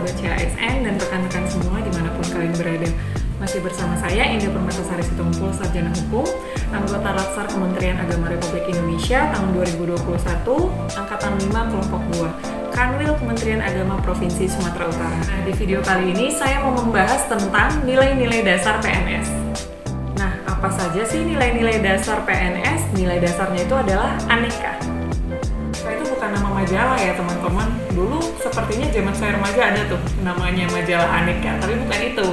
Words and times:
sahabat 0.00 0.16
CASN 0.16 0.76
dan 0.88 0.94
rekan-rekan 0.96 1.44
semua 1.44 1.76
di 1.84 1.92
mana 1.92 2.08
pun 2.16 2.24
kalian 2.32 2.56
berada. 2.56 2.88
Masih 3.36 3.60
bersama 3.60 3.92
saya 4.00 4.32
Indah 4.32 4.48
Permatasari 4.48 5.04
Situngkul, 5.04 5.52
Sarjana 5.52 5.92
Hukum, 5.92 6.24
anggota 6.72 7.12
Latsar 7.12 7.48
Kementerian 7.52 8.00
Agama 8.00 8.32
Republik 8.32 8.64
Indonesia 8.68 9.28
tahun 9.32 9.52
2021, 9.60 10.00
Angkatan 10.96 11.32
5 11.36 11.52
Kelompok 11.52 12.02
2, 12.16 12.72
Kanwil 12.72 13.12
Kementerian 13.20 13.60
Agama 13.60 14.00
Provinsi 14.00 14.48
Sumatera 14.48 14.88
Utara. 14.88 15.20
Nah, 15.20 15.40
di 15.44 15.52
video 15.56 15.84
kali 15.84 16.16
ini 16.16 16.32
saya 16.32 16.64
mau 16.64 16.72
membahas 16.72 17.28
tentang 17.28 17.84
nilai-nilai 17.84 18.40
dasar 18.40 18.80
PNS. 18.80 19.28
Nah, 20.16 20.32
apa 20.48 20.68
saja 20.72 21.04
sih 21.04 21.24
nilai-nilai 21.24 21.80
dasar 21.80 22.24
PNS? 22.24 22.96
Nilai 22.96 23.20
dasarnya 23.20 23.68
itu 23.68 23.76
adalah 23.76 24.16
aneka 24.32 24.99
bukan 26.20 26.36
nama 26.36 26.50
majalah 26.52 26.98
ya 27.00 27.16
teman-teman. 27.16 27.68
Dulu 27.96 28.20
sepertinya 28.36 28.86
zaman 28.92 29.14
saya 29.16 29.30
remaja 29.40 29.62
ada 29.72 29.82
tuh 29.88 30.00
namanya 30.20 30.68
majalah 30.68 31.08
Aneka 31.24 31.56
tapi 31.64 31.74
bukan 31.80 32.00
itu. 32.12 32.28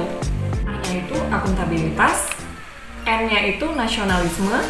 A-nya 0.68 0.92
itu 1.00 1.16
akuntabilitas 1.32 2.18
N-nya 3.08 3.40
itu 3.56 3.66
nasionalisme 3.72 4.60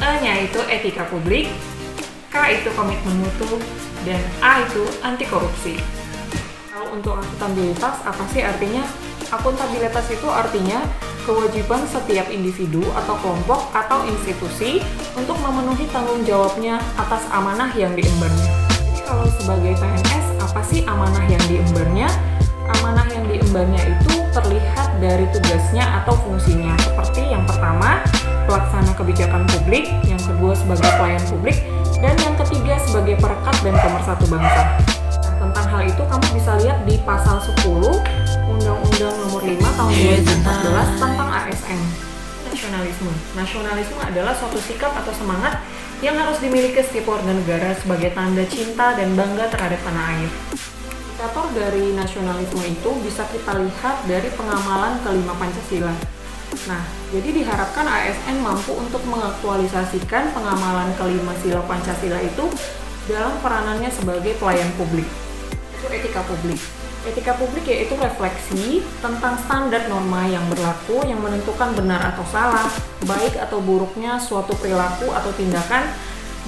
E-nya 0.00 0.48
itu 0.48 0.60
etika 0.72 1.04
publik 1.12 1.52
K 2.32 2.36
itu 2.56 2.68
komitmen 2.72 3.20
mutu 3.20 3.60
dan 4.08 4.20
A 4.40 4.64
itu 4.64 4.88
anti 5.04 5.28
korupsi 5.28 5.76
kalau 6.76 6.92
untuk 6.92 7.16
akuntabilitas 7.16 8.04
apa 8.04 8.20
sih 8.36 8.44
artinya? 8.44 8.84
Akuntabilitas 9.32 10.06
itu 10.12 10.28
artinya 10.28 10.84
kewajiban 11.26 11.82
setiap 11.90 12.30
individu 12.30 12.86
atau 12.94 13.18
kelompok 13.18 13.74
atau 13.74 14.06
institusi 14.06 14.78
untuk 15.18 15.34
memenuhi 15.42 15.90
tanggung 15.90 16.22
jawabnya 16.22 16.78
atas 16.94 17.26
amanah 17.34 17.74
yang 17.74 17.98
diembannya. 17.98 18.46
Jadi 18.78 19.02
kalau 19.02 19.26
sebagai 19.42 19.74
PNS, 19.74 20.26
apa 20.38 20.62
sih 20.62 20.86
amanah 20.86 21.26
yang 21.26 21.42
diembannya? 21.50 22.06
Amanah 22.78 23.06
yang 23.10 23.26
diembannya 23.26 23.82
itu 23.82 24.14
terlihat 24.30 25.02
dari 25.02 25.26
tugasnya 25.34 26.02
atau 26.02 26.14
fungsinya. 26.22 26.78
Seperti 26.78 27.26
yang 27.26 27.42
pertama, 27.42 28.06
pelaksana 28.46 28.94
kebijakan 28.94 29.42
publik, 29.50 29.90
yang 30.06 30.22
kedua 30.22 30.54
sebagai 30.54 30.90
pelayan 30.94 31.22
publik, 31.26 31.58
dan 31.98 32.14
yang 32.22 32.34
ketiga 32.38 32.78
sebagai 32.86 33.18
perekat 33.18 33.56
dan 33.66 33.74
pemersatu 33.82 34.24
bangsa. 34.30 34.62
Nah, 35.26 35.34
tentang 35.42 35.66
hal 35.74 35.82
itu 35.86 36.02
kamu 36.06 36.26
bisa 36.34 36.52
lihat 36.62 36.78
di 36.86 36.94
pasal 37.02 37.38
10 37.38 38.25
Undang-Undang 38.46 39.14
Nomor 39.26 39.42
5 39.42 39.58
Tahun 39.58 39.90
2014 39.90 41.02
tentang 41.02 41.30
ASN. 41.34 41.80
Nasionalisme. 42.46 43.12
Nasionalisme 43.34 43.98
adalah 43.98 44.30
suatu 44.38 44.62
sikap 44.62 44.94
atau 44.94 45.10
semangat 45.10 45.66
yang 45.98 46.14
harus 46.14 46.38
dimiliki 46.38 46.78
setiap 46.78 47.10
warga 47.10 47.34
negara 47.34 47.74
sebagai 47.74 48.14
tanda 48.14 48.46
cinta 48.46 48.94
dan 48.94 49.18
bangga 49.18 49.50
terhadap 49.50 49.82
tanah 49.82 50.04
air. 50.14 50.30
Indikator 50.94 51.46
dari 51.58 51.90
nasionalisme 51.98 52.62
itu 52.62 52.90
bisa 53.02 53.26
kita 53.34 53.58
lihat 53.58 54.06
dari 54.06 54.30
pengamalan 54.30 54.94
kelima 55.02 55.34
Pancasila. 55.34 55.94
Nah, 56.70 56.82
jadi 57.10 57.28
diharapkan 57.42 57.82
ASN 57.82 58.46
mampu 58.46 58.78
untuk 58.78 59.02
mengaktualisasikan 59.10 60.30
pengamalan 60.30 60.94
kelima 60.94 61.34
sila 61.42 61.66
Pancasila 61.66 62.22
itu 62.22 62.46
dalam 63.10 63.34
peranannya 63.42 63.90
sebagai 63.90 64.38
pelayan 64.38 64.70
publik. 64.78 65.10
Itu 65.74 65.90
etika 65.90 66.22
publik. 66.22 66.85
Etika 67.06 67.38
publik 67.38 67.70
yaitu 67.70 67.94
refleksi 67.94 68.82
tentang 68.98 69.38
standar 69.46 69.86
norma 69.86 70.26
yang 70.26 70.42
berlaku 70.50 71.06
yang 71.06 71.22
menentukan 71.22 71.70
benar 71.78 72.02
atau 72.10 72.26
salah, 72.34 72.66
baik 73.06 73.38
atau 73.38 73.62
buruknya 73.62 74.18
suatu 74.18 74.50
perilaku 74.58 75.14
atau 75.14 75.30
tindakan, 75.38 75.86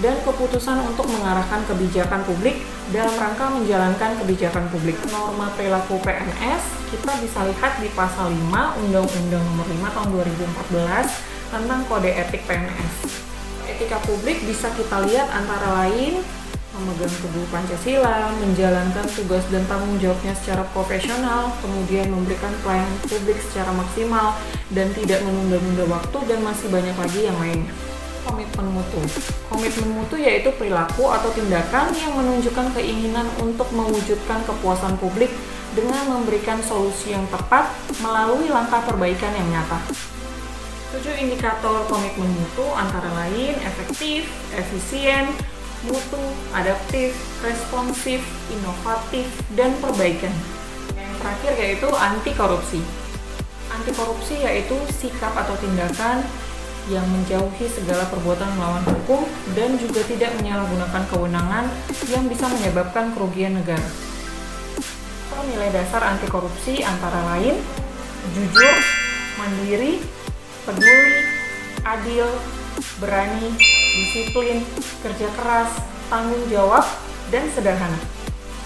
dan 0.02 0.18
keputusan 0.22 0.78
untuk 0.82 1.06
mengarahkan 1.10 1.62
kebijakan 1.66 2.22
publik 2.26 2.62
dalam 2.90 3.14
rangka 3.18 3.50
menjalankan 3.54 4.18
kebijakan 4.22 4.66
publik. 4.70 4.98
Norma 5.10 5.50
perilaku 5.54 5.98
PNS 6.02 6.90
kita 6.90 7.12
bisa 7.22 7.40
lihat 7.46 7.72
di 7.78 7.90
pasal 7.94 8.30
5 8.30 8.82
Undang-Undang 8.82 9.42
Nomor 9.42 9.66
5 9.66 9.94
Tahun 9.94 10.08
2014 10.74 11.54
tentang 11.54 11.80
Kode 11.86 12.10
Etik 12.14 12.42
PNS. 12.46 12.94
Etika 13.70 13.98
publik 14.02 14.42
bisa 14.42 14.70
kita 14.74 15.06
lihat 15.06 15.30
antara 15.30 15.86
lain 15.86 16.18
memegang 16.78 17.10
teguh 17.10 17.46
Pancasila, 17.50 18.30
menjalankan 18.38 19.06
tugas 19.10 19.42
dan 19.50 19.66
tanggung 19.66 19.98
jawabnya 19.98 20.30
secara 20.38 20.62
profesional, 20.70 21.50
kemudian 21.58 22.06
memberikan 22.06 22.54
pelayanan 22.62 22.98
publik 23.02 23.38
secara 23.42 23.74
maksimal, 23.74 24.38
dan 24.70 24.86
tidak 24.94 25.18
menunda-nunda 25.26 25.84
waktu, 25.90 26.18
dan 26.30 26.38
masih 26.46 26.70
banyak 26.70 26.94
lagi 26.94 27.20
yang 27.26 27.38
lainnya. 27.42 27.74
Komitmen 28.22 28.66
mutu. 28.70 29.00
Komitmen 29.50 29.90
mutu 29.98 30.14
yaitu 30.20 30.52
perilaku 30.54 31.08
atau 31.10 31.32
tindakan 31.34 31.90
yang 31.96 32.12
menunjukkan 32.14 32.76
keinginan 32.76 33.26
untuk 33.42 33.66
mewujudkan 33.74 34.44
kepuasan 34.46 34.94
publik 35.00 35.32
dengan 35.72 36.04
memberikan 36.12 36.60
solusi 36.60 37.16
yang 37.16 37.24
tepat 37.32 37.72
melalui 38.04 38.46
langkah 38.52 38.84
perbaikan 38.84 39.32
yang 39.32 39.48
nyata. 39.48 39.80
Tujuh 40.88 41.20
indikator 41.20 41.84
komitmen 41.88 42.28
mutu 42.32 42.64
antara 42.72 43.12
lain 43.12 43.56
efektif, 43.60 44.28
efisien, 44.56 45.28
mutu, 45.86 46.22
adaptif, 46.50 47.14
responsif, 47.44 48.24
inovatif, 48.50 49.26
dan 49.54 49.70
perbaikan. 49.78 50.32
Yang 50.96 51.12
terakhir 51.22 51.52
yaitu 51.60 51.88
anti 51.94 52.32
korupsi. 52.34 52.80
Anti 53.70 53.92
korupsi 53.94 54.34
yaitu 54.42 54.74
sikap 54.98 55.36
atau 55.36 55.54
tindakan 55.60 56.24
yang 56.88 57.04
menjauhi 57.04 57.68
segala 57.68 58.08
perbuatan 58.08 58.48
melawan 58.56 58.80
hukum 58.88 59.28
dan 59.52 59.76
juga 59.76 60.00
tidak 60.08 60.32
menyalahgunakan 60.40 61.04
kewenangan 61.12 61.64
yang 62.08 62.24
bisa 62.26 62.48
menyebabkan 62.48 63.12
kerugian 63.12 63.60
negara. 63.60 63.84
So, 65.28 65.36
nilai 65.52 65.68
dasar 65.68 66.00
anti 66.00 66.24
korupsi 66.26 66.80
antara 66.80 67.20
lain 67.36 67.60
jujur, 68.32 68.76
mandiri, 69.36 70.00
peduli, 70.64 71.20
adil, 71.84 72.28
berani, 72.98 73.54
disiplin, 73.94 74.62
kerja 75.02 75.28
keras, 75.38 75.70
tanggung 76.08 76.44
jawab, 76.50 76.84
dan 77.28 77.44
sederhana. 77.52 77.98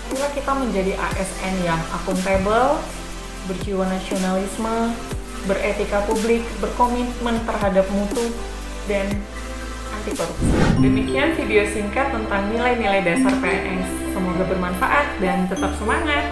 Marilah 0.08 0.32
kita 0.36 0.52
menjadi 0.52 0.92
ASN 0.96 1.54
yang 1.64 1.80
akuntabel, 1.96 2.76
berjiwa 3.48 3.88
nasionalisme, 3.88 4.92
beretika 5.48 6.04
publik, 6.06 6.44
berkomitmen 6.60 7.40
terhadap 7.48 7.88
mutu, 7.90 8.30
dan 8.86 9.08
anti 9.92 10.10
korupsi. 10.14 10.46
Demikian 10.82 11.34
video 11.38 11.62
singkat 11.70 12.12
tentang 12.12 12.50
nilai-nilai 12.50 13.02
dasar 13.02 13.34
PNS. 13.40 13.88
Semoga 14.12 14.44
bermanfaat 14.46 15.06
dan 15.22 15.48
tetap 15.48 15.72
semangat. 15.78 16.24